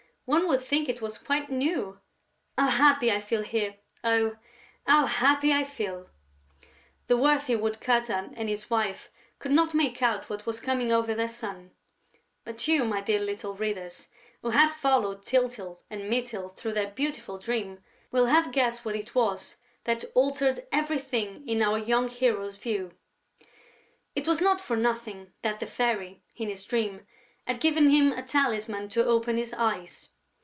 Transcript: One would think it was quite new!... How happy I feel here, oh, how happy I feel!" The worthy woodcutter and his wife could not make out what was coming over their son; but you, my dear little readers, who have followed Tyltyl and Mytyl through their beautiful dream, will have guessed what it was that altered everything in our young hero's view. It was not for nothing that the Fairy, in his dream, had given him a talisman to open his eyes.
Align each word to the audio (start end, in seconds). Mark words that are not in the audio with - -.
One 0.25 0.47
would 0.47 0.61
think 0.63 0.87
it 0.87 1.01
was 1.01 1.17
quite 1.17 1.49
new!... 1.49 1.99
How 2.57 2.67
happy 2.67 3.11
I 3.11 3.19
feel 3.19 3.41
here, 3.41 3.75
oh, 4.01 4.37
how 4.87 5.05
happy 5.05 5.51
I 5.51 5.65
feel!" 5.65 6.09
The 7.07 7.17
worthy 7.17 7.57
woodcutter 7.57 8.29
and 8.35 8.47
his 8.47 8.69
wife 8.69 9.09
could 9.39 9.51
not 9.51 9.73
make 9.73 10.01
out 10.01 10.29
what 10.29 10.45
was 10.45 10.61
coming 10.61 10.89
over 10.89 11.13
their 11.13 11.27
son; 11.27 11.71
but 12.45 12.65
you, 12.65 12.85
my 12.85 13.01
dear 13.01 13.19
little 13.19 13.55
readers, 13.55 14.07
who 14.41 14.51
have 14.51 14.71
followed 14.71 15.25
Tyltyl 15.25 15.81
and 15.89 16.09
Mytyl 16.09 16.55
through 16.55 16.75
their 16.75 16.91
beautiful 16.91 17.37
dream, 17.37 17.83
will 18.09 18.27
have 18.27 18.53
guessed 18.53 18.85
what 18.85 18.95
it 18.95 19.13
was 19.13 19.57
that 19.83 20.05
altered 20.15 20.65
everything 20.71 21.45
in 21.45 21.61
our 21.61 21.77
young 21.77 22.07
hero's 22.07 22.55
view. 22.55 22.93
It 24.15 24.29
was 24.29 24.39
not 24.39 24.61
for 24.61 24.77
nothing 24.77 25.33
that 25.41 25.59
the 25.59 25.67
Fairy, 25.67 26.23
in 26.37 26.47
his 26.47 26.63
dream, 26.63 27.05
had 27.45 27.59
given 27.59 27.89
him 27.89 28.13
a 28.13 28.23
talisman 28.23 28.87
to 28.89 29.03
open 29.03 29.35
his 29.35 29.51
eyes. 29.55 30.07